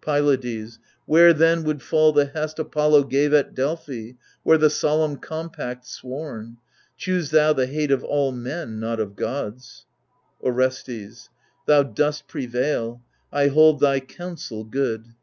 [0.00, 5.86] Pylades Where then would fall the hest Apollo gave At Delphi, where the solemn compact
[5.86, 6.56] sworn?
[6.96, 9.86] Choose thou the hate of all men, not of gods.
[10.42, 11.30] Orestes
[11.66, 13.02] Thou dost prevail;
[13.32, 15.14] I hold thy counsel good.